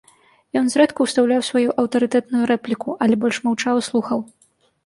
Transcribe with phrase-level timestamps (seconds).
[0.59, 4.19] Ён зрэдку ўстаўляў сваю аўтарытэтную рэпліку, але больш маўчаў і слухаў.